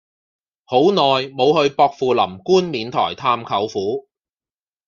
[0.63, 4.09] 好耐無去薄扶林冠冕台探舅父